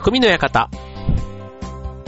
[0.00, 0.70] 匠の館。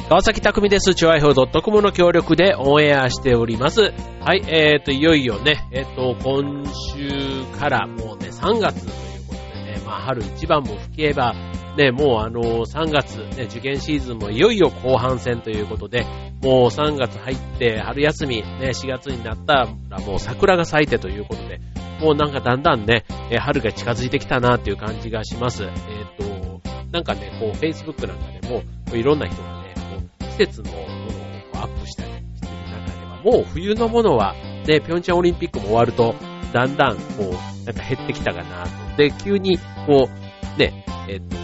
[0.08, 0.94] 川崎匠です。
[0.94, 3.92] チュアイフ .com の協力でオンエアしております。
[4.20, 6.64] はい、えーと、いよいよね、えっ、ー、と、今
[6.94, 11.34] 週からもうね、3月ということでね、まあ、春一番も吹けば、
[11.76, 16.06] ね、もうあの3月、ね、受験シーズンもいよいよ後半戦ということで、
[16.42, 21.60] もう3月入って春休み、ね、4月になったらもう桜が咲いてということで、
[22.00, 23.04] もうなんかだんだんね、
[23.36, 25.64] 春が近づいてきたなっていう感じがします。
[25.64, 26.29] えっ、ー、と、
[26.92, 28.62] なんかね、こう Facebook なんかでも、
[28.96, 30.88] いろんな人がね、こう季節のものを
[31.62, 34.34] アップしたりしてる中では、もう冬のものは、
[34.66, 36.14] ね、ピョンチャンオリンピックも終わると、
[36.52, 38.96] だんだんこう、なんか減ってきたかなと。
[38.96, 41.36] で、急に、こう、ね、えっ、と、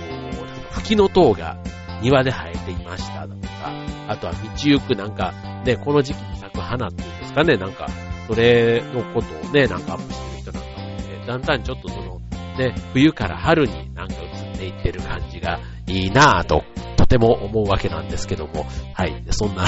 [0.73, 1.57] 吹きの塔が
[2.03, 3.73] 庭で生えていましただとか、
[4.09, 5.33] あとは道行くなんか、
[5.65, 7.89] ね、この時期に咲く花っていうんですかね、なんか、
[8.27, 12.21] それのことをね、なんかアップしてる人なんかもいて、だんだんちょっとその、
[12.59, 14.36] ね、冬から春になんか移
[14.67, 16.65] いってる感じがいいなぁと、
[16.97, 19.65] とても思うわけなんですけども、はい、そんな。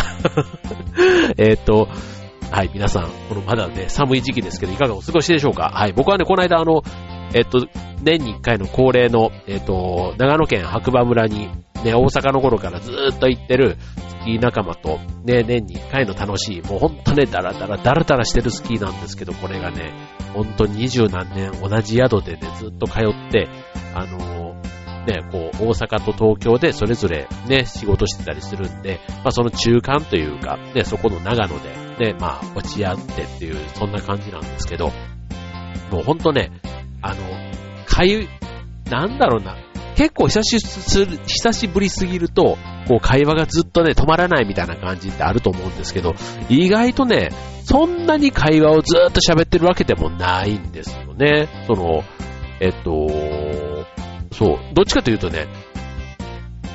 [1.38, 1.88] えっと、
[2.50, 5.70] はい、皆さん、このまだね、寒い時期ですけど、いかがお過ごしでしょうか？
[5.74, 6.82] はい、僕はね、この間あの、
[7.34, 7.66] えっと、
[8.02, 11.48] 年に一回の恒例の、えっと、長野県白馬村に、
[11.84, 13.76] ね、大阪の頃からずーっと行ってる
[14.20, 19.92] スキー仲間と、ね、年に一回の楽しい、もうほんとね、ダラダラ、ダラダラしてるスキーなんですけど、これがね、
[20.34, 23.48] ほんと二十何年同じ宿でね、ずっと通って、
[23.94, 24.37] あの
[25.08, 34.92] ね、こう、大阪と東京でそれぞれね、仕事してたりするんで、まあその中間というか、ね、そこの長野で、ね、まあ落ち合ってっていう、そんな感じなんですけど、
[35.90, 36.52] もうほんとね、
[37.00, 37.22] あの、
[37.86, 38.28] かゆ、
[38.90, 39.56] なんだろうな、
[39.96, 46.14] 結構久し久しぶりすぎると、こう会話がずっとね、止まらないみたいな感じってあると思うんですけど、
[46.48, 47.30] 意外とね、
[47.64, 51.48] そんなに会話をずっと喋ってるわけでもないんですよね。
[51.66, 52.04] その、
[52.60, 53.77] えっと、
[54.38, 55.48] そう、どっちかというとね、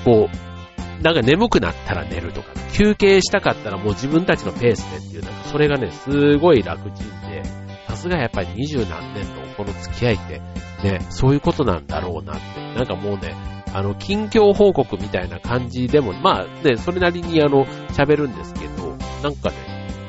[0.04, 7.44] こう、なんか眠くなったら寝るとか、休憩したかったらもう自分たちのペースでっていう、なんかそれがね、すごい楽ちんで、
[7.88, 10.42] さすがやっぱり二十何年のこの付き合いって、
[10.84, 12.42] ね、そういうことなんだろうなって。
[12.76, 13.34] なんかもうね、
[13.74, 18.90] あの、近況報告みたいな感じでも、まあね、それなりにあの、喋るんですけど、
[19.24, 19.56] なんかね、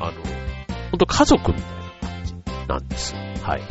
[0.01, 0.13] あの、
[0.91, 1.84] ほんと家族みたいな
[2.67, 3.15] なんです。
[3.43, 3.63] はい。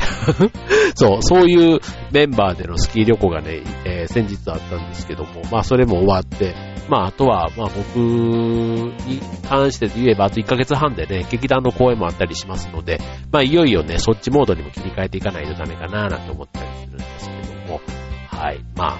[0.94, 1.80] そう、そういう
[2.12, 6.54] メンバーでのスキー旅行がね、えー、先日あったんですけども、まあそれも終わって、
[6.88, 13.00] まああとは、まあ僕に関して言えばあと1ヶ月半でね、劇団の公演もあったりしますので、
[13.32, 17.80] まあいよいよね、そっちモードにも切り替えていかないとダメかななんて思ったりするんですけども、
[18.28, 18.60] はい。
[18.76, 18.96] ま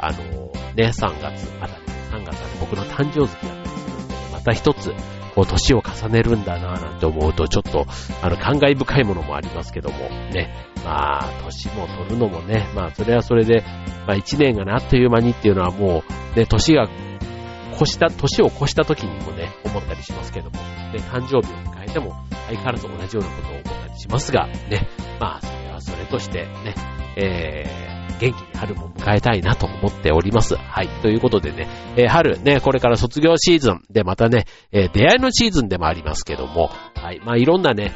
[0.00, 0.18] あ、あの
[0.74, 4.94] ね、3月、またね、3月はね、僕の誕生月だったりするんで、また一つ、
[5.38, 7.86] こう、年を重ねるんだなぁなんて思うと、ちょっと、
[8.22, 9.98] あの、感慨深いものもありますけども、
[10.32, 10.52] ね。
[10.84, 13.62] まあ、年も取るのもね、まあ、それはそれで、
[14.04, 16.02] まあ、一年がね、あっという間にっていうのはも
[16.34, 16.88] う、ね、年が、
[17.72, 22.16] 越した、年を越した時にもね、思ったりしますけども、ね、誕生日を迎えても、
[22.48, 24.88] 相変わらず同じようなことを思ったりしますが、ね、
[25.20, 26.74] まあ、それはそれとして、ね、
[27.16, 30.56] えー、元気に春も迎えたいなと思っております。
[30.56, 30.88] はい。
[31.02, 37.20] ということでね、えー、春ね、これから卒業シーズンでまたね、えー、出会いのシーズンでもありますけども、はい。
[37.24, 37.92] まあ、いろんなね、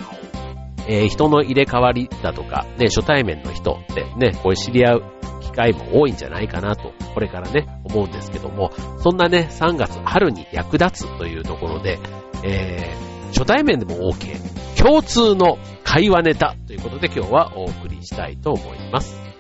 [0.88, 5.02] えー、人の入れ替わりだとか、ね、初対面の人ってね、こう知り合う
[5.40, 11.98] 機会も多いんじゃないかなと、これからね、思うんですけども、そんなね、3月春に役立つというところで、
[12.44, 19.31] えー、初対面でも OK、共通の会話ネタということで今日はお送りしたいと思います。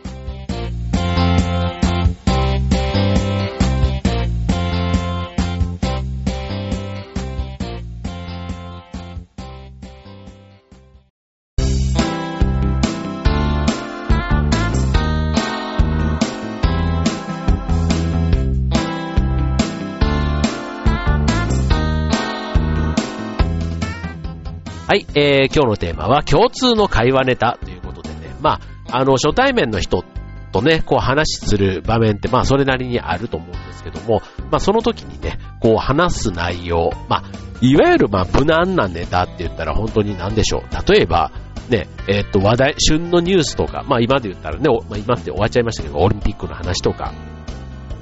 [24.92, 28.60] はい、えー、今日のテーマは共通の会話ネタということでね、ま
[28.90, 30.04] あ、あの、初対面の人
[30.52, 37.24] とね、こう話する場面って、まあ、それなりにあると思うんですけども、まあ、その時にね、こう話す内容、まあ、
[37.62, 40.92] いわゆる、まあ、無難なネタって言ったら本当に何でしょう。
[40.92, 41.32] 例えば、
[41.70, 47.14] ね、えー、っと、話題、旬のニュースとか、まあ、今で言ったらね、まあ、今って終わっちゃいましたけど、オリンピックの話とか、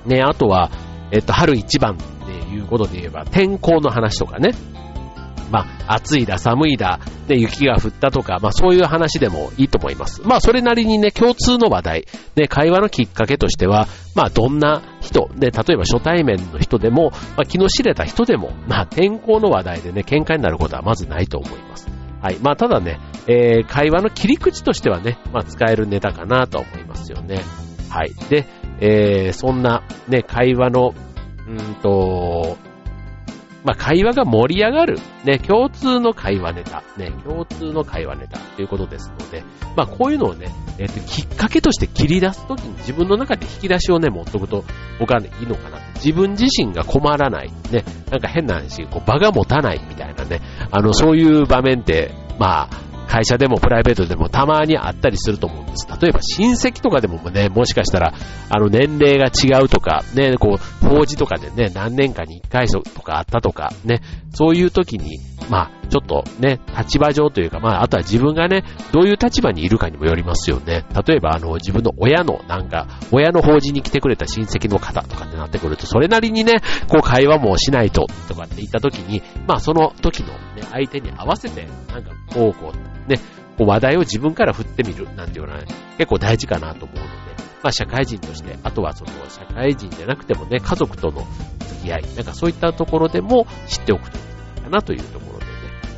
[0.06, 0.72] ね、あとは、
[1.12, 1.96] えっと、春一番っ
[2.26, 4.50] ていうことで言えば、天候の話とかね、
[5.50, 10.23] まあ、暑いだ、寒いだ、ね、雪が降ったとか、まあ、そういう話でもいいと思います。
[10.23, 12.06] まあ、それなりにね、共通の話題、
[12.37, 21.88] ね、会話のきっかけとしては、まあ、どんな人、ね、例えば初対面の人でも、まあ、気の知れた人でも、まあ、天候の話題でね、喧嘩になることはまずないと思います。
[22.23, 22.37] はい。
[22.41, 27.43] まあ、ただね、えー、会話の切り口としてはね、まあ、使えるネタかなと思いますよね。
[27.88, 28.12] はい。
[28.29, 28.47] で、
[28.81, 30.94] えー、そんな、ね、会話の
[31.50, 32.56] うんと、
[33.64, 38.38] まあ、会話が盛り上がる、ね、共通の会話ネタ、ね、共通の会話ネタ。
[38.38, 39.44] ということですので、
[39.76, 40.48] まあ、こういうのをね、
[40.78, 44.64] えっ、と、きっかけとして切り出すときに自分の中で引き出しをね、持っとくと、
[44.98, 45.78] 僕はね、いいのかな。
[45.96, 50.40] 自分自身が困らない、ね、なんか変な話、こう、場が持たないみたいなね、
[50.70, 55.88] あの、そういう場面って、まあ、会社でもプライベートでもたまにあったりすると思うんです。
[56.00, 58.14] 例えば親戚とかでもね、もしかしたら、
[58.48, 64.00] あの年齢が違うとか、ね、こう、法事とかでね、何年かに一回とかあったとか、ね、
[64.32, 65.18] そういう時に、
[65.50, 70.87] まあ、ちょっとね、立場上というか、まあ、あとは自分がね、どういう立場にいるかにもよりますよね。
[71.06, 83.19] 例えば、あの、自分の親の、なんか、親の法事に来てくれた親戚の方とかってなってくると、それなりにね、こう会話もしないと、とかって言った時に、まあ、その時のね、相手に合わせて、なんか、こう、こう、ね、
[83.61, 85.67] こう話題を自分から振ってみるなんていうのは、ね、
[85.99, 87.11] 結構大事かなと思うので、
[87.62, 91.26] まあ社会人として、あとはその社会人じゃなくてもね、家族との
[91.69, 94.20] 付き合い、なんかそういったところでも知っておくとい
[94.61, 95.29] いかなというところ。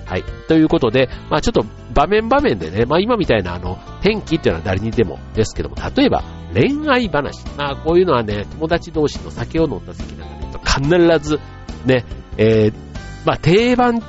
[0.07, 0.25] はい。
[0.49, 1.65] ということで、まあちょっと
[1.95, 6.23] 場面場面でね、まあ今みたいなあの、天気っていうのは誰にでもですけども、例えば
[6.55, 7.45] 恋愛話。
[7.57, 11.41] まあこういうのはね、友達同士の酒を飲んだ席なんかで必ず
[11.87, 12.05] ね、
[12.37, 12.75] えー、
[13.25, 14.01] まあ定番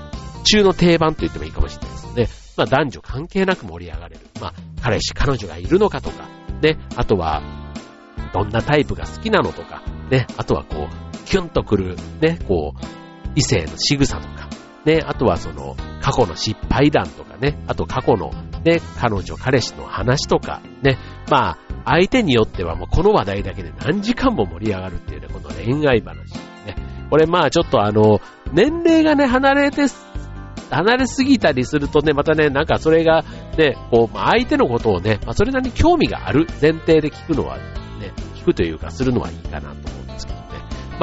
[0.44, 2.54] 中の定番と言ってもいいかもしれないですね。
[2.58, 4.22] まあ男女関係なく盛り上がれる。
[4.40, 6.28] まあ彼氏、彼女がいるのかとか、
[6.62, 7.42] ね、あとは、
[8.34, 12.86] どんなタイプが好きなのとか、ね、あとはこう、キュンとくる、ね、こう、
[13.36, 14.50] 異性の仕草とか、
[14.86, 18.32] ね、あとはその、過去の失敗談とかね、あと過去の、
[18.64, 20.98] ね、彼女、彼氏の話とか、ね、
[21.30, 26.16] まあ、相手によってはもうこの話題だけで何時間も盛り上がるっていうね、この恋愛話。
[26.66, 26.76] ね。
[27.10, 28.22] これまあちょっとあの、
[28.54, 29.88] 年齢がね、離れて
[30.70, 33.24] 離れすぎたりするとね、またね、なんかそれが
[33.58, 37.64] ね、こう、まあ、相手のことをね、まあ、それなりに興味がある前提で聞くのはね、
[38.36, 40.03] 聞くというかするのはいいかなと思う。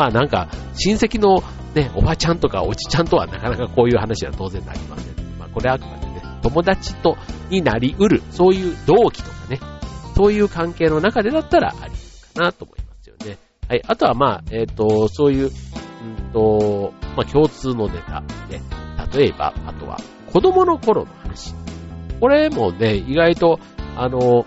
[0.00, 1.43] まあなんか、親戚の
[1.75, 5.38] ね、おばちゃんとかおじちゃんとはなかなかこういう話は当然なりません。
[5.38, 7.19] まあこれはあくまでね、友達と、
[7.50, 9.61] になりうる、そういう同期とかね、
[10.17, 11.93] そういう関係の中でだったらあり
[12.35, 13.37] かなと思いますよね。
[13.69, 13.82] はい。
[13.87, 18.62] あとはまあ、えっ、ー、と、そういう、うんと、まあ共通のネタ、ね、
[19.12, 19.99] 例えば、あとは、
[20.32, 21.53] 子供の頃の話。
[22.20, 23.61] これもね、意外と、
[23.96, 24.46] あの、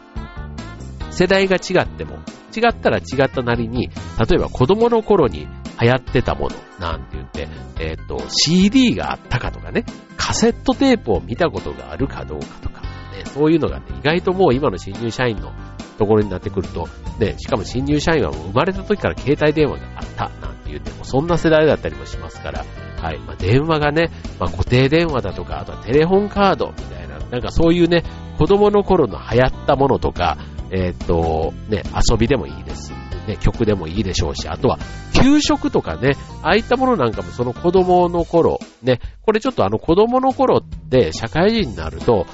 [1.12, 2.18] 世代が違っても、
[2.56, 3.90] 違ったら違ったなりに、
[4.20, 5.48] 例えば子供の頃に
[5.82, 7.48] 流行ってたもの、なんて言って、
[7.80, 9.86] えっ、ー、と、CD があったかとかね、
[10.18, 15.52] カセットテープを見たことがあるかどうかとか、ね、そういうのがね、意外ともう今の新入社員の
[15.98, 16.88] ところになってくると、
[17.20, 22.66] ね、しかも新入社員はもう生まれた時から携帯電話があった、なんて言っても、そんな世代だったりもしますから、
[23.04, 23.20] はい。
[23.20, 28.04] まあ、電話がね、まあ、固定電話だとか、あとはテレホンカードみたいな、なんかそういうね、
[28.38, 30.38] 子供の頃の流行ったものとか、
[30.74, 32.92] えー、っと、ね、遊びでもいいです。
[33.28, 34.80] ね、曲でもいいでしょうし、あとは、
[35.14, 42.26] 給食とかね、ああいったものなんかもその子供の頃、ね、これちょっとあの子供の頃って社会人になると、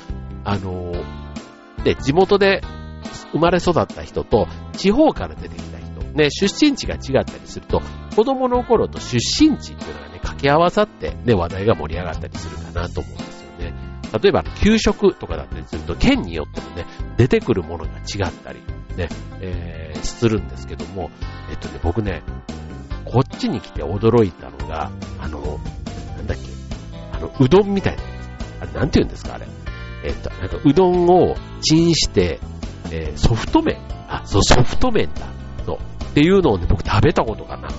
[0.45, 0.93] あの、
[1.83, 2.61] で、地元で
[3.33, 7.81] 生まれ育った人と地方から出てきた人ね、出身地が違ったりすると、
[8.15, 13.38] 子供の頃と出身地っていうのがね、掛け合わさって、ね、話題が盛り上がったりするかなと思うんです。
[14.17, 16.85] 例えば、給食とかだったりすると、県によってもね、
[17.17, 18.59] 出てくるものが違ったり、
[18.95, 19.09] ね、
[19.41, 21.11] えー、するんですけども、
[21.49, 22.23] えっとね、僕ね、
[23.05, 25.59] こっちに来て驚いたのが、あの、
[26.17, 26.43] なんだっけ、
[27.13, 28.61] あの、うどんみたいなやつ。
[28.61, 29.47] あれ、なんて言うんですか、あれ。
[30.03, 32.39] えっと、なんか、うどんをチンして、
[32.91, 33.77] えー、ソフト麺。
[34.07, 35.27] あ、そう、ソフト麺だ。
[35.65, 35.77] そう。
[36.03, 37.73] っていうのをね、僕食べたことがなく、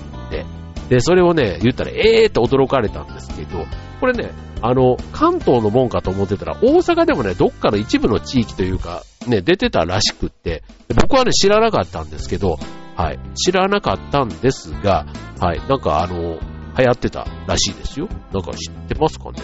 [0.91, 3.65] で、それをね、言ったら、えーって驚かれたんですけど、
[4.01, 4.31] これね、
[4.61, 10.63] あの、関東のもんかと思ってたら、大阪でもね、どっかの一部の地域というか、ね、出てたらしくって、
[11.01, 12.59] 僕はね、知らなかったんですけど、
[12.97, 15.05] はい、知らなかったんですが、
[15.39, 16.39] はい、なんかあの、
[16.77, 18.09] 流行ってたらしいですよ。
[18.33, 19.39] なんか知ってますかね？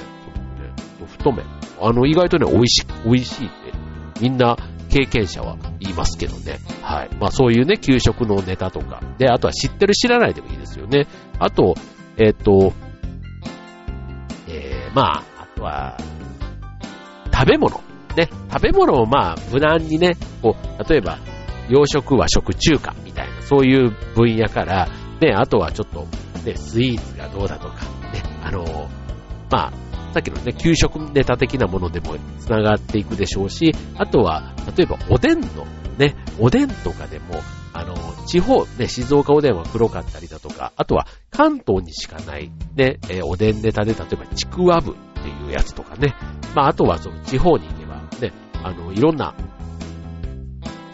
[1.00, 1.46] そね、太麺。
[1.82, 3.56] あの、意外とね、美味しい、美味しいって、
[4.20, 4.58] みんな
[4.90, 6.60] 経験者は言いますけどね。
[6.82, 7.10] はい。
[7.20, 9.02] まあそういうね、給食のネタとか。
[9.18, 11.08] で、あとは知ってる知らないでもいいですよね。
[11.40, 11.76] あと、
[12.18, 12.74] えっ、ー、と、
[14.48, 15.98] えー、まあ、あとは、
[17.34, 17.82] 食べ物。
[18.16, 18.30] ね。
[18.52, 21.20] 食べ物をまあ、無難にね、こう、例えば、
[21.70, 24.88] 洋食和食中華みたいな、そういう分野から、
[25.20, 26.08] ね、あとはちょっと、
[26.46, 28.90] ね、スイーツがどうだとか、ね、あの、
[29.52, 29.74] まあ、
[30.18, 35.48] さっきのね、給食ネタ的なものでも繋がっていくでしょうし、あとは、例えばおでんの、
[36.00, 37.36] ね、おでんとかでも、
[37.72, 37.94] あの、
[38.26, 46.16] 地方、ね、静岡おでんは黒かったりだとか、あとは関東にしかない、ね、えー、おでんネタで、例えばちくわぶっていうやつとかね、
[46.56, 48.34] まあ、あとはその地方に行けば、ね、
[48.64, 49.36] あの、いろんな、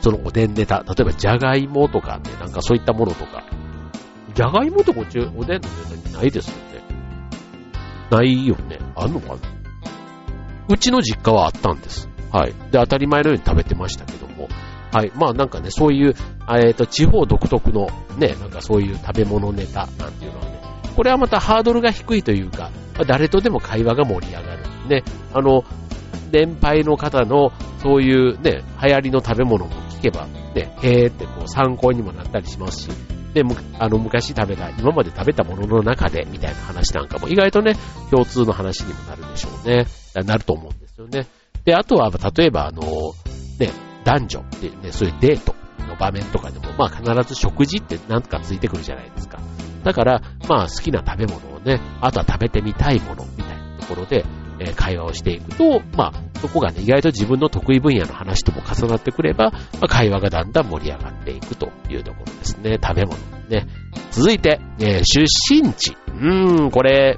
[0.02, 3.46] そのおでんネタ、例えばじゃがいもとかね、なんかそういったものとか、
[4.36, 5.60] じゃがいもとこっちおでんのネ
[6.04, 6.73] タにないですよね。
[8.18, 8.80] ないよね。
[8.96, 9.36] あんのかな？
[10.70, 12.10] うちの実家はあったんです。
[12.32, 12.54] はい。
[12.72, 14.48] で、当たり前のように食べてましたけども。
[14.92, 15.12] はい。
[15.16, 16.16] まあなんかね、そういう、
[16.50, 20.62] えっ、ー、と、地方独特のね、なんかそういう食べ物ネタなんていうのはね、
[20.96, 22.72] これはまたハードルが低いというか、
[23.08, 24.64] 誰とでも会話が盛り上がる。
[24.88, 25.04] ね、
[25.34, 25.64] あの、
[26.32, 32.90] 年配の方のそういうね、流行りの食べ物も聞けば、ね、へーってこう参考にもなったりしますし、
[33.34, 33.44] で、
[33.80, 37.76] あの、昔食べた、今まで食べたものの中で、みたいな話なんかも意外とね、
[38.12, 39.88] 共通の話にもなるでしょうね。
[40.24, 41.28] なると思うんですよね。
[41.66, 42.82] で、あとは、例えば、あの、
[43.60, 43.72] ね、
[44.04, 45.56] 男女ってね、そういうデート
[45.88, 49.40] の場面とかでも、まあ必ず食事ってなんかついてくるじゃないですか。
[49.84, 54.26] だから、まあ好きな食べ物をね、あとは食べてみたいものみたいなところで、
[54.64, 62.80] えー、会話をしていくと、まあそこがね、意外と自分の得意分野の話とも重なってくれば、まあ、会話がだんだん盛り上がっていくというところですね。
[62.84, 63.18] 食べ物
[63.48, 63.68] ね。
[64.12, 65.96] 続いて、えー、出身地。
[66.08, 67.18] うーん、これ、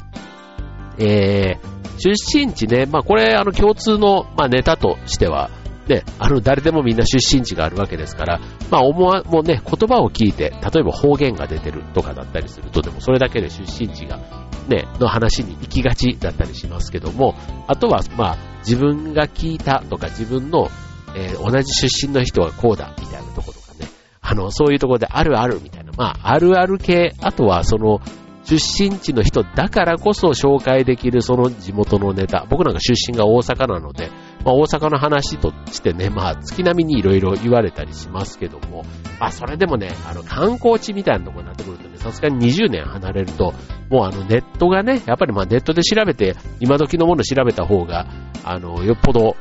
[1.00, 5.50] えー、出身地ね、まあこれあの共通の、まあ、ネタとしては、
[5.88, 8.40] ね、あの誰でもみんな出身地があるわけですから、
[8.72, 14.20] まあ思わ、もうね、言葉を聞いて、例えば方言が出てるとかだったりすると、でもそれだけで出身地が、
[14.68, 17.36] ね、の話に行きがちだったりしますけども、
[17.68, 20.70] あとは、まあ自分が聞いたとか自分の、
[21.16, 23.88] えー、同じ出身の人がこうだみたいなところとかね、
[24.22, 28.02] あの、そういうところであるあるみたいな、まああるある系、あとはその、
[28.46, 32.46] 出身地の人だからこそ紹介できるその地元のネタ。
[32.50, 34.12] 僕なんか出身が大阪なので、
[34.46, 38.86] まあ、大阪の話としてね、まあ月並みにいろいろ言われたりしますけども、
[39.20, 43.56] まあそれでもね、あの観光地みたいなとこになってくるとね、さすがに20年離れると、
[43.90, 48.06] もうあのネットがね、やっぱりまあネットで調べて、今時のもの調べた方が、
[48.44, 49.36] あの、よっぽど、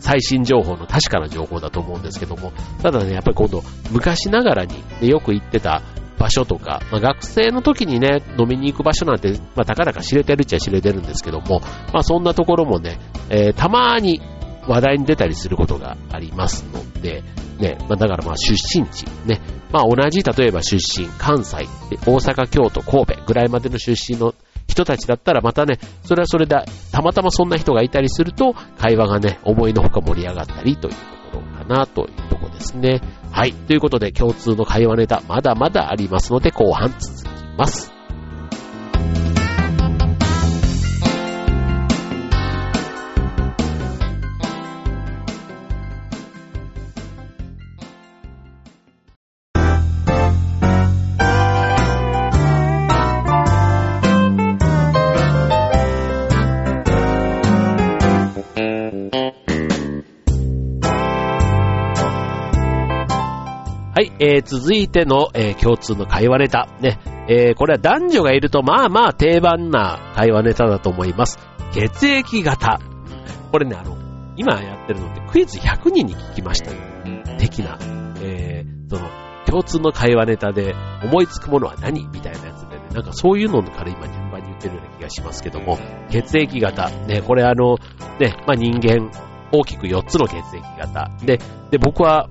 [0.00, 5.80] 最新情報の確かな情報だと思うんですけども、ただね、やっぱり今度、昔ながらに、ね、よく行ってた
[6.24, 11.60] 場所とか、まあ、学生の時にね、飲みに行く場所なんて、まあ、たかだか知れてるっちゃ知れてるんですけども、
[11.92, 14.22] まあ、そんなところもね、えー、たまに
[14.66, 17.22] 話題に出たりすることがありますので、
[17.58, 21.68] ね、まあ、だからまあ出身地、ね、まあ同じ例えば出身、関西、
[22.06, 24.34] 大阪、京都、神戸ぐらいまでの出身の
[24.66, 26.56] 人たちだったらまたね、それはそれで
[26.90, 33.02] たまたまそんな人がいたりすると、会話がね、思いのほか盛り上がったりというところかなというところですね。
[33.34, 33.52] はい。
[33.52, 37.93] ということで、共通の会話ネタ、まだまだありますので、後半続きます。
[64.18, 66.68] えー、続いての、えー、共通の会話ネタ。
[66.80, 66.98] ね。
[67.28, 71.38] えー、これは男女がいると、まあまあ定番な会話ネタだと思います。
[71.72, 72.80] 血液型。
[73.50, 73.96] これね、あの、
[74.36, 76.70] 今やってるのってクイズ100人に聞きました
[77.38, 77.78] 的な、
[78.20, 79.08] えー、その、
[79.46, 82.06] 共通の会話ネタで思いつくものは何？
[82.08, 85.78] みたいなやつでね、なんかそういうのから今順番に言ってるような気がしますけども、
[86.10, 86.90] 血液型。
[87.06, 87.76] ね、これあの、
[88.18, 89.10] ね、まあ人間、
[89.52, 91.10] 大きく4つの血液型。
[91.24, 91.38] で、
[91.70, 92.28] で、僕は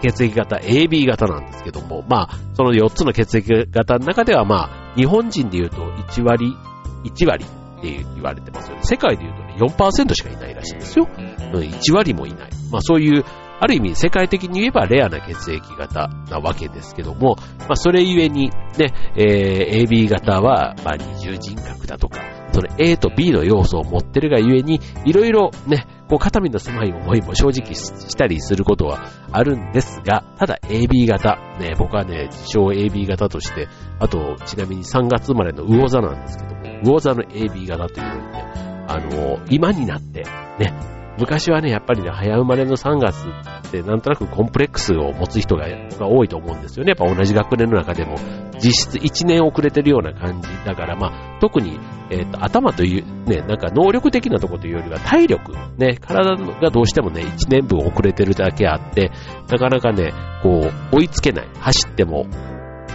[0.00, 6.56] 血液型 AB 型なんですけども、まあ、その4つの血液型の中では、まあ、日本人で言うと1割、
[7.04, 8.82] 1割って言われてますよね。
[8.82, 11.08] 世界で言うとね、4%しかいないらしいんですよ。
[11.16, 12.50] うん、1割もいない。
[12.70, 13.24] まあ、そういう、
[13.60, 18.48] ある意味世界的に言えばレアな血液型なわけですけども、まあ、それゆえに、
[18.78, 22.18] ね、えー、AB 型は、まあ、二重人格だとか、
[22.52, 38.44] その A と B の要素を持ってるがゆえに、いろいろね、こう肩身の狭い思いも正直したりすることはあるんですが、ただ AB 型、ね、僕はね、自称 AB 型として、あと、ちなみに3月生まれの魚座なんですけども、魚座の AB 型というのにね、
[38.88, 40.24] あの、今になって、
[40.58, 43.26] ね、昔はね、やっぱりね、早生まれの3月
[43.68, 46.94] ってなんとなくコンプレックスを持つ人がが多いと思うんですよね。
[46.98, 48.16] やっぱ同じ学年の中でも
[48.58, 51.78] 実質1年遅れてるような感じだから、まあ、特に、
[52.10, 59.10] えっ、と、頭という、ね、なんか能力的なところというよりは体力、ね、体がどうしてもね、1年分遅れてるだけあって、
[59.50, 60.12] なかなかね、
[60.42, 61.48] こう、追いつけない。
[61.58, 62.26] 走っても、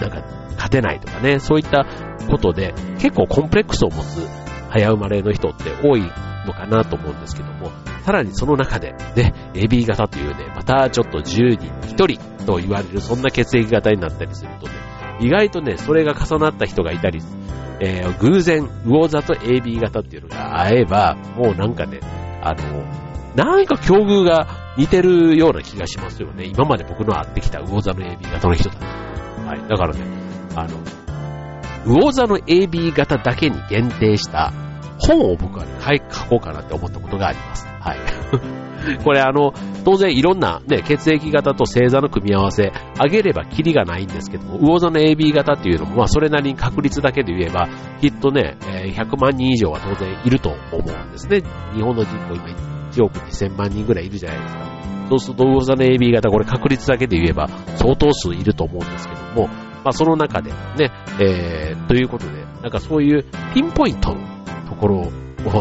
[0.02, 0.22] なんか、
[0.56, 1.86] 勝てないとかね、そういった
[2.30, 4.28] ことで、結構コンプレックスを持つ
[4.70, 7.72] 早生まれの人って多いのかなと思うんですけども、
[8.06, 14.74] さらにその中で、ね、AB 型というね、またちょっと10人に1人と言われる、そんな血液型になったりするとね、
[15.22, 17.20] 意外とね、それが重なった人がいたり、
[17.80, 22.00] えー、偶然、魚座と AB 型っていうのが合えば、もうなんかね、
[22.44, 22.84] あの、
[23.34, 26.46] なんか境遇が似てるような気がしますよね。
[26.46, 28.80] 今まで僕の会ってきた魚座の AB 型の人たち。
[29.48, 29.68] はい。
[29.68, 30.06] だからね、
[30.56, 30.78] あの、
[31.88, 34.54] 魚座の AB 型だけに限定した
[35.00, 35.72] 本を僕はね、
[36.10, 37.68] 書こうかなって思ったことがあります。
[37.80, 37.98] はい。
[39.04, 42.72] これあの、当然いろんなね、血液型と星座の組み合わせ、
[43.02, 47.68] 上げればキリがないんですけども、魚座の AB 型っていうのも、まあそれなりに確率だけで言えば、
[48.02, 51.42] きっとね、100万人以上は当然いると思うんですね。
[51.74, 52.46] 日本の人口今
[52.92, 54.86] 1億2000万人ぐらいいるじゃないですか。
[55.10, 57.48] そうすると魚座の AB 型、これ確率だけで言えば
[57.78, 64.35] 相当数いると思うんですけども、まあその中でね、えー、ということで、なんかそういうピンポイントの
[64.76, 65.12] ところを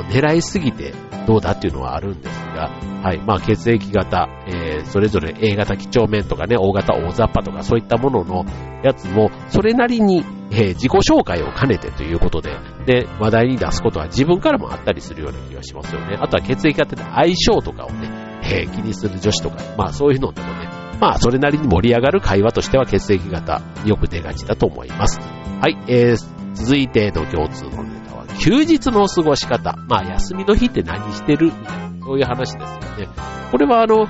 [0.04, 0.92] 狙いすぎて
[1.26, 2.70] どうだっていうのはあるんですが、
[3.02, 3.20] はい。
[3.20, 8.44] まあ、血液型、えー、それぞれ A 型几帳面とかね、O 型大雑把とかそういったものの
[8.82, 12.50] やつも、それなりに、えー、自己紹介を兼ねてということで、
[12.86, 16.16] で、話題に出すことは自分からもあったりするような気がしますよね。
[16.20, 20.68] あとは血液型で相性とかをね、えー、気にする女子とか、まあそういうのでもね、
[21.00, 25.18] まあそれなりに盛り上がる会話としては血液型、よく出がちだと思います。
[25.18, 27.93] はい、えー、続いての共通の、
[28.40, 29.76] 休日の過ごし方。
[29.88, 31.46] まあ休みの日って何してる？
[31.46, 33.08] みたいなそういう話ですよね。
[33.50, 34.06] これはあの、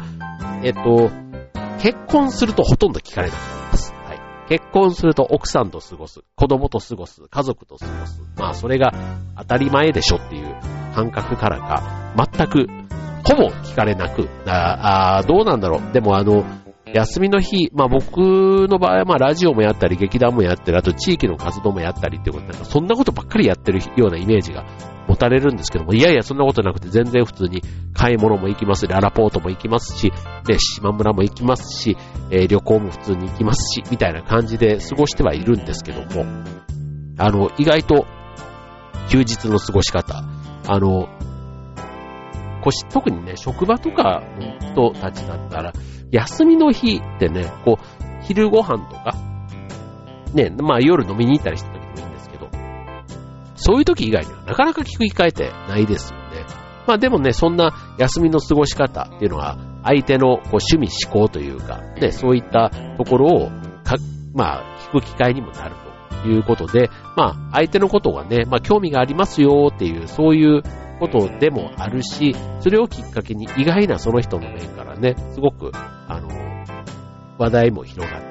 [0.62, 1.10] えっと、
[1.80, 3.92] 結婚するとほとんど聞かれなくなります。
[3.92, 4.20] はい。
[4.48, 8.20] 結婚すると奥さんと過ごす、子供と過ごす、家族と過ごす。
[8.36, 8.92] まあそれが
[9.38, 10.56] 当たり前でしょっていう
[10.94, 12.66] 感覚からか、全く、
[13.26, 15.92] ほぼ聞かれなく、ああどうなんだろう。
[15.92, 16.44] でもあの、
[16.94, 18.18] 休みの日、まあ僕
[18.68, 24.64] の場合はまあラジオもやったり、劇団もやってる、あと地域の活動もやったりっていうこと、なんかそんなことばっかりやってるようなイメージが
[25.08, 27.62] 持たれるんですけども、いやいやそんなことなくて全然普通に
[27.94, 30.12] 買い物も行きますし、ララポートも行きますし、
[30.46, 31.96] で、島村も行きますし、
[32.30, 36.24] えー、旅行も普通に行きますし、みたいな感じで過ごしてはいるんですけども、
[37.18, 38.06] あの、意外と
[39.08, 40.22] 休日の過ごし方、
[40.68, 41.08] あの、
[42.92, 45.72] 特にね、職場とかの人たちだったら、
[46.14, 49.14] 休みの日ってね、こう、昼ご飯とか、
[50.32, 52.48] ね、まあ夜飲みに行ったりした時もいいんですけど、
[53.56, 56.46] そういう時以外にはなかなか聞く機会ってないですよね。
[56.86, 63.50] まあでもね、そんな休みの過ごし方っていうのは、相手のこう趣味思考というか、ね、そういったところを
[63.82, 63.96] か、
[64.34, 65.74] まあ、聞く機会にもなる
[66.22, 70.62] ということで、まあ、相手のことがね、まあ、興味がありますよっていう、そういう
[70.98, 75.72] ことでもあるし、それをきっかけに意外なその人の面からね、すごく、
[76.08, 76.28] あの、
[77.38, 78.22] 話題も広がっ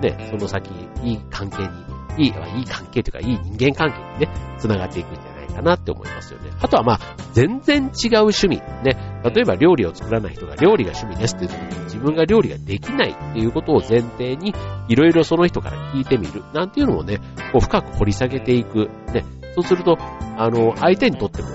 [0.00, 0.70] て、ね、その先、
[1.02, 6.50] いい関係に、いい、いい関係というか、いい人間関係にね、繋がっていくんじゃないかなって思いますよね。
[6.60, 6.98] あとはまあ、
[7.32, 8.56] 全然違う趣味。
[8.82, 14.54] ね、例えば料理を作らない人が料理が趣味ですっていう時に自分が料理ができないっていうことを前提に、
[14.88, 16.42] いろいろその人から聞いてみる。
[16.52, 17.18] なんていうのもね、
[17.52, 18.90] こう深く掘り下げていく。
[19.12, 19.96] ね、そうすると、
[20.36, 21.48] あの、相手にとっても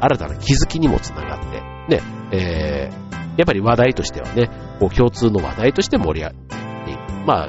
[0.00, 3.01] 新たな気づきにもつながって、ね、えー、
[3.36, 6.34] やっぱり話題としてはね、こう共通の話題として盛り上がっ
[6.84, 7.26] ていく。
[7.26, 7.46] まあ、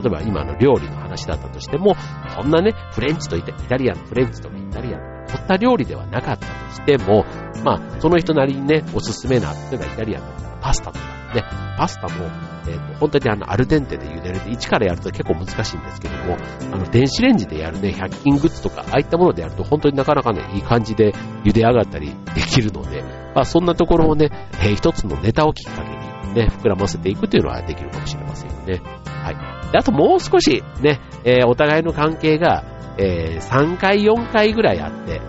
[0.00, 1.96] 例えば今の料理の話だったとしても、
[2.34, 7.24] そんなね、フレンチとイタリアン、フレンチとかイタリアン、凝った料理ではなかったとしても、
[7.64, 11.44] まあ、その人なりにね、おすすめな、例えばイタリアンだったらパスタとかね、
[11.76, 12.26] パスタも、
[12.66, 16.36] えっ、ー、と、本当にあの、アルデンテで茹でるで、一からやると結構難しいんですけども、
[16.72, 21.12] あの、電子レンジでやるね、100均グッズとか、ああいったものでやると本当になかなかね、いい感じで
[21.44, 23.02] 茹で上がったりできるので、
[23.34, 24.30] まあ、そんなところをね、
[24.62, 28.80] えー、一つのネタをきっかけにね、膨らませていくというのはできるかもしれませんよね。
[29.06, 29.36] はい。
[29.76, 32.64] あともう少しね、えー、お互いの関係が、
[32.98, 35.20] えー、3回、4回ぐらいあって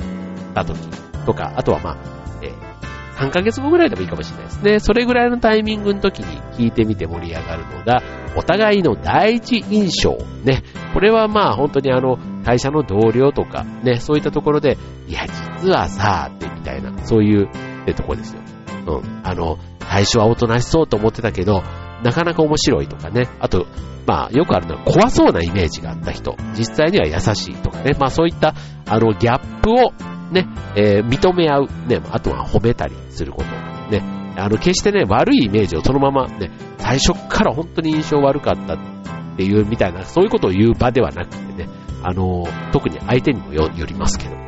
[0.54, 0.80] た時
[1.26, 2.22] とか、あとはまあ、
[3.22, 4.80] 3ヶ月後ぐらいでもいいかもしれないですね。
[4.80, 8.02] それぐらいのタイミングの時に聞いてみて盛り上がるのが、
[8.36, 10.18] お互いの第一印象。
[10.44, 10.64] ね。
[10.94, 15.28] これはまあ本当にあの、会社の同僚とか、ね、そういったところで、いや、
[15.62, 17.50] 実はさ、ってみたいな、そういう、
[17.82, 18.42] ってとこですよ。
[18.88, 19.22] うん。
[19.24, 21.64] あの、最初はおとなしそうと思ってたけど、
[22.04, 23.28] なかなか面白いとかね。
[23.40, 23.68] あと、
[24.08, 26.36] まあ、よくあるのは怖そうなイメージがあった人。
[26.58, 27.92] 実際には優しいとかね。
[28.00, 28.56] まあそういった、
[28.88, 29.92] あの、ギャップを
[30.32, 34.02] ね、えー、認め合う、ね、あとは褒めたりすること、ね、
[34.38, 38.78] あの、決してね、悪いイメージをそのままね、最初から本当に印象悪かったっ
[39.38, 41.70] ていうみたいな、そういうことを言う場ではなくてね、
[42.02, 44.41] あの、特に相手にもよりますけど、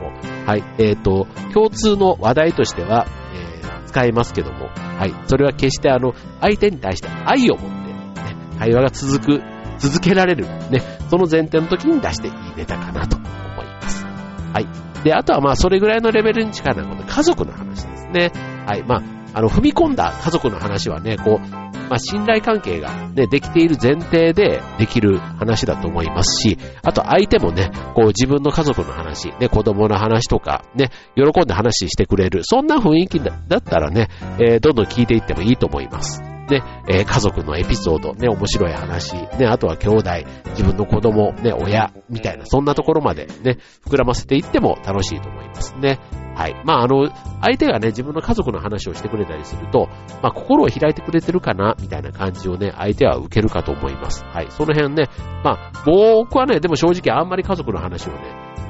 [0.46, 7.72] はい、えっ、ー、と、共通の話題としては、えー、使えますけども、はい、それは決してあの、相手に対して愛を持っ
[8.16, 9.42] て、ね、会話が続く、
[9.80, 14.06] 続けられる、ね、その前提の時に出していいネタかなと思います。
[14.06, 14.68] はい。
[15.04, 18.32] で、あとはまあ、それぐらいのレベルに近いのは、家族の話ですね。
[18.66, 18.84] はい。
[18.84, 34.08] まあ、あの、踏み込んだ家族の話はね、こう、まあ、信頼関係がね、できている前提でできる話だと思いますし、あと相手もね、こう自分の家族の話、ね、子供の話とか、ね、喜んで話してくれる、そんな雰囲気だったらね、
[34.40, 36.22] えー、どんどん聞いていってもいいと思います。
[36.22, 40.10] ね、えー、家族のエピソード、ね、面白い話、ね、あとは兄弟、
[40.50, 46.00] 自分の子供、ね、親、みたいな、そんなところまでね、膨らませていっても楽しいと思いますね。
[46.36, 46.62] はい。
[46.66, 47.10] まあ、あの、
[47.42, 49.88] 相手がね、自分の家族の話をしてくれたりすると、
[50.22, 54.24] まあ、心を開いてくれてるかな、みたいな感じをね、相手は受けるかと思います。
[54.26, 54.48] はい。
[54.50, 55.10] その辺ね、
[55.44, 58.20] まあ、僕はね、でも正直あんまり家族の話をね、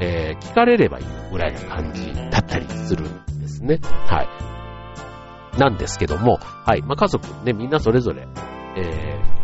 [0.01, 3.79] えー、聞かれればいいぐらいな感じだったりするんですね。
[4.07, 4.53] はい。
[5.59, 6.81] なんですけども、はい。
[6.81, 8.27] まあ、家族ね、みんなそれぞれ、
[8.75, 9.42] えー、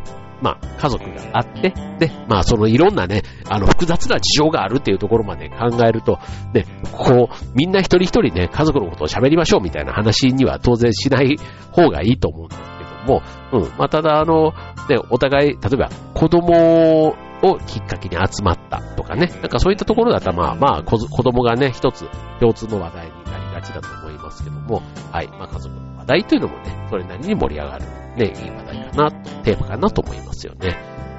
[0.80, 6.20] 家族があって、で、まあ、そのいろんなね、あの、複雑な事情があるっていうところまで考えると、
[6.54, 11.38] ね、こう、みんな一人一人ね、家族のことを喋りましょうみたいな話には当然しない
[11.72, 14.54] 方がいいと思うんですけども、うん、まあ、ただ、あの、
[14.90, 22.06] ね、お互い、例えば、子供をきっかけに集まったとかね、なんかそういったところだったら、まあまあ、子供がね、一つ
[22.40, 27.86] 共通の話題になりがちだと思いますけども、はい、まあ家族の話題というのもね、それなりに盛り上がる、
[28.18, 29.12] ね、いい話題かな、
[29.44, 30.78] テーマかなと思いますよね。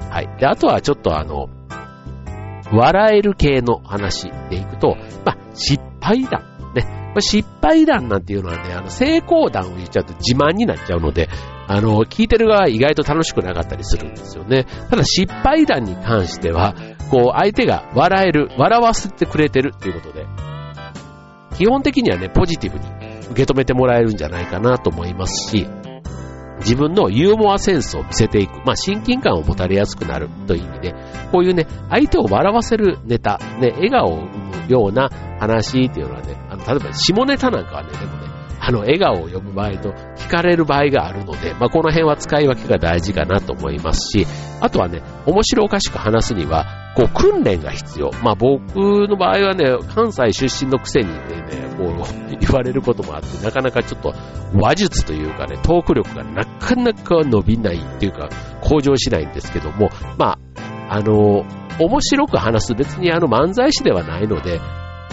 [0.09, 0.29] はい。
[0.39, 1.49] で、あとはちょっとあの、
[2.71, 6.43] 笑える系の話でいくと、まあ、失敗談。
[6.73, 7.13] ね。
[7.19, 11.29] 失敗談なんていうのはね、あの、成功談を言っちゃうと自慢になっちゃうので、
[11.67, 14.65] あの、聞いてる側は意外と楽しくなかったりするんですよね。
[14.89, 16.75] ただ失敗談に関しては、
[17.09, 20.25] こう、相手が笑える、笑わせてくれてるっていうことで、
[21.57, 22.85] 基本的にはね、ポジティブに
[23.31, 25.67] 受け止めてもらえるんじゃないかなと思いますし、
[26.61, 30.29] 自分のユーモアセンスを見せていく、まあ、親近感を持たれやすくなる。
[30.47, 30.95] という意味で、
[31.31, 37.89] こういうね、相手を笑わせるネタ、ね、笑顔を生むような話っていうのはね、あの、例えば下ネタなんかはね、
[38.63, 44.27] あの、笑顔を読む場合と聞かれる場合があるので、まあ、この辺は使い分けが大事かなと思いますし、
[44.59, 48.11] あとはね、面白おかしく話すには、こう、訓練が必要。
[48.23, 48.75] まあ、僕
[49.07, 51.15] の場合はね、関西出身のくせにね、
[51.75, 54.13] こう、言われることもあって、なかなかちょっと
[54.53, 58.29] 話術というかね、トーク力がなかなか伸びないっていうか、
[58.61, 60.37] 向上しないんですけども、ま
[60.87, 61.45] あ、あの、
[61.79, 64.59] 面白く話す別にあの漫才師ではないので、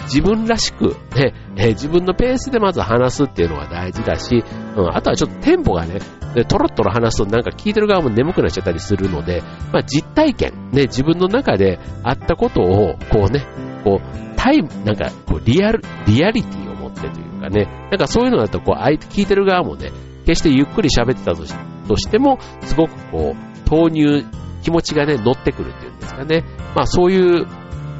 [0.09, 4.43] 自分らしく、ね、えー、自分のペースでまず話すっていうのが大事だし、
[4.75, 5.99] うん、あとはちょっとテンポがね、
[6.33, 9.41] で、トロットロ話すとなんか聞いてる側も眠くなっちゃったりするので、
[9.71, 13.45] まあ実体験、ね、自分の中であったことを、こうね、
[13.83, 19.91] こう、タイム、なんか、こう、リアル、リアリティを持ってというかね、なんかそういうのだと、こう、相手、聞いてる側もね、
[20.25, 21.53] 決してゆっくり喋ってたとし
[21.87, 24.23] としても、すごくこう、投入、
[24.61, 26.43] 気持ちがね、乗ってくるっていうんですかね。
[26.75, 27.47] まあそういう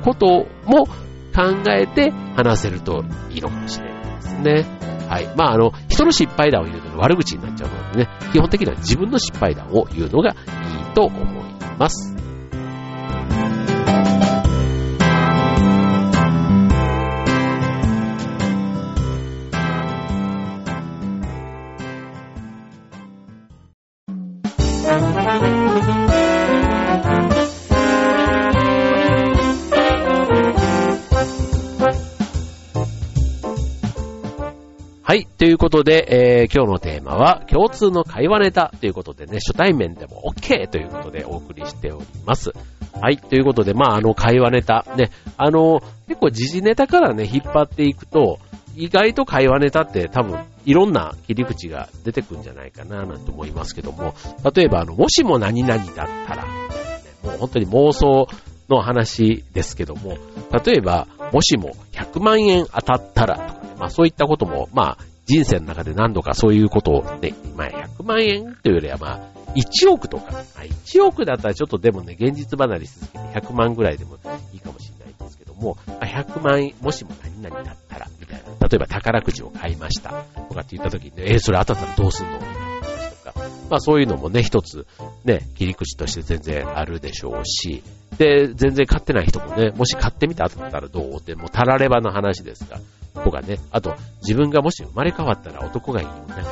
[0.03, 0.87] ことも
[1.35, 4.79] 考えて話せるといいのかもしれないですね。
[5.09, 5.27] はい。
[5.35, 11.23] まあ、あの、人の失敗談を言うの悪口になっちゃうのでね、基本的には自分の失敗談を言うのがいいと思い
[11.79, 12.15] ます。
[35.09, 35.25] はい。
[35.25, 42.51] ということで、えー、今日のテーマは、共通の会話ネタということでね、初対面でも OK ということでお送りしております。
[42.93, 43.17] はい。
[43.17, 48.37] ということで、まあ、あの、会話ネタ、ね、あの、結構時事ネタからね、引っ張っていくと、
[48.75, 54.13] 意外と会話ネタって多分、いろんな切り口が出てくるんじゃないかな、なんて思いますけども、
[54.53, 56.49] 例えば、あの、もしも何々だったら、ね、
[57.23, 58.27] もう本当に妄想
[58.69, 60.19] の話ですけども、
[60.63, 74.17] 例えば、もしも100万円当たったらとかまあそういったことも、まあ人生の中で何度かそういうことをね、まあ100万円というよりはまあ1億とか、まあ、1億だったらちょっとでもね、現実離れし続けて100万ぐらいでも
[74.53, 78.67] いいかもしれないんですけども、まあ、100万円、もしも何々だったら、みたいな。
[78.67, 80.09] 例えば宝くじを買いました。
[80.49, 82.33] とかって言った時に、ね、えー、それ当たったらどうすんの？
[82.33, 83.39] みたいな話とか。
[83.71, 84.85] まあそういうのもね、一つ、
[85.25, 87.81] ね、切り口として全然あるでしょうし、
[88.19, 91.15] で、全然買ってない人もね、もし買ってみて当たったらどう？
[91.15, 92.79] って、もうたらればの話ですが、
[93.13, 96.47] とかね、あと、自分がもし生まれ変わったら男がいい、女がいい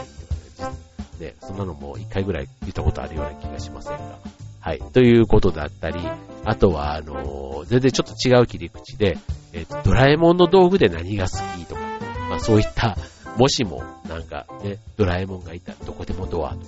[0.58, 4.20] とかね、ね、そんなのも一回ぐらい言ったことあるような気がしませんが。
[4.60, 4.80] はい。
[4.93, 6.00] ということだったり、
[6.46, 9.17] あとは、あのー、全然ちょっと違う切り口で、
[9.54, 11.82] えっ、ー、と、ドラえもんの道具で何が好きとか、
[12.30, 12.98] まあそういった、
[13.38, 16.65] もしも、なんかね、ドラえもんがいたらどこでもドアとか、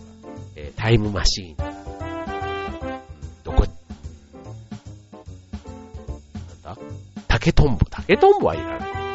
[0.56, 1.70] えー、タイムマシーンとか、
[3.44, 3.66] どこ、
[6.64, 6.82] なんだ？
[7.28, 7.86] 竹とんぼ。
[7.90, 9.09] 竹とんぼはいらない。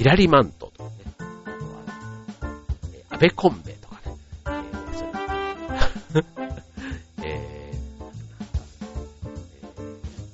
[0.00, 1.82] ヒラリマントとかね、あとは、
[2.94, 4.16] えー、アベコンベとかね、
[7.22, 7.78] えー、え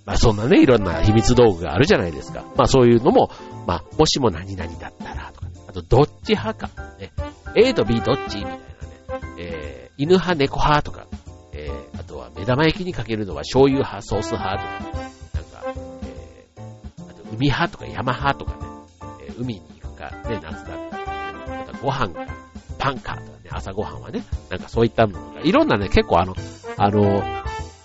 [0.05, 2.45] まあそんなね、いろんな秘密道具があるじゃないですか。
[2.57, 3.29] まあそういうのも、
[3.67, 7.11] まあ、もしも何々だったらとか、あとどっち派か、ね、
[7.57, 8.63] A と B どっちみたいなね、
[9.39, 11.09] え犬派、猫派とか、
[11.53, 15.11] えー、あとは目玉焼きにかけるのは醤油派、ソース派とか、ね。
[15.35, 15.65] なんか、
[16.05, 18.56] えー、あと海派とか山派とか、
[19.39, 22.27] 海に行くか、ね、夏だったら、またご飯か、
[22.79, 26.35] パンかとかね、朝ご飯はね、なんかそういったのが、いろんなね、結構あの、
[26.77, 27.23] あの、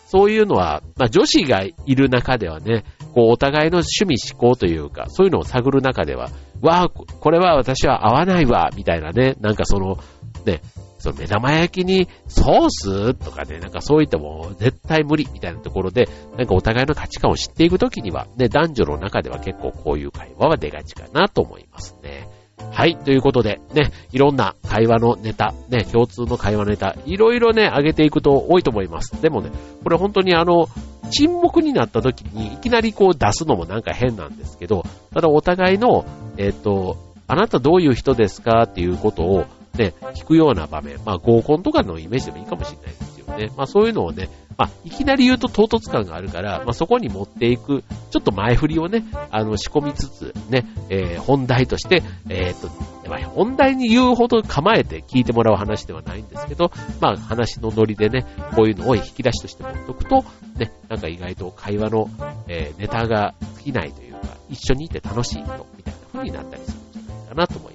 [0.07, 2.83] そういうのは、まあ女子がいる中ではね、
[3.13, 6.29] こうお互いの趣味思考というか、そういうのを探る中では、
[6.61, 9.97] わあ、これは私は合わないわ、みたいなね、なんかその、
[10.45, 10.61] ね、
[11.01, 22.29] その目玉焼きにソースとかね、なんかそういったも絶対無理みたいなところで、なんかお互いの価値観を知っていくときには、ね、男女の中では結構こういう会話は出がちかなと思いますね。
[22.69, 29.19] はい、ということで、ね、いろんな会話のネタ、ね、共通の会話のネタ、いろいろね、上げていくと多いと思います。
[29.21, 29.51] でもね、
[29.83, 30.67] これ本当にあの、
[31.09, 34.83] 沈黙になった時にいきなりこう出すのもなんか変なんですけど、
[35.13, 36.05] ただお互いの、
[36.37, 39.45] えっ、ー、と、あなたどういう人ですかっていうことを
[39.77, 43.51] ね、聞くような場面、まあ合コンとかのイメージでもいいかもしれないですよね。
[43.55, 52.69] まあそういうのをね、まあいきなり言うと唐突感があるから、まあそこに持っていく、ちょっと前振りをね、あの仕込みつつ、ね、えー、本題として、えー、っと、
[53.09, 60.25] まあ、本題に言うほど構えて聞いてもらう話ではないんですけど、まあ話のノリでね、こういうのを引き出しとして持っとくと、
[60.57, 62.09] ね、なんか意外と会話の、
[62.47, 67.70] えー、ネタが尽きないというか、一緒にいて楽しい人みたいな風になったりするんじゃないかなと思います。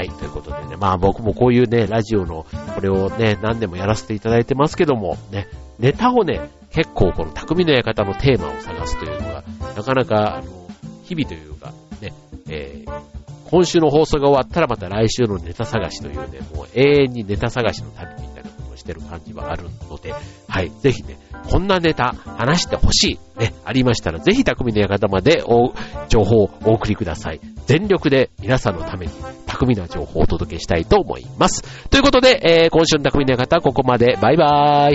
[0.00, 5.46] はい、ということでね、まあ僕もこういうね、ラジオの、これをね、何でもやらせていただいてますけども、ね、
[5.78, 9.44] ネタをね、結構この匠の館のテーマを探すというのが、
[9.76, 10.70] なかなか、あの、
[11.04, 12.14] 日々というか、ね、
[12.48, 13.02] えー、
[13.50, 20.14] 今週の放送が終わったらまた来週のネタ探しというね、もう永遠にネタ探しの旅みたいなことをしてる感じはあるので、
[20.48, 21.18] はい、ぜひね、
[21.50, 25.74] こんなネタ話してほしい、ね、ありましたら、ぜひ匠の館までお
[26.08, 27.40] 情報をお送りください。
[27.66, 29.12] 全力で皆さんのために
[29.60, 31.62] 巧みな情報をお届けしたいと思います。
[31.88, 34.16] ということで、えー、今週の匠の館ここまで。
[34.20, 34.94] バイバー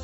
[0.00, 0.03] イ。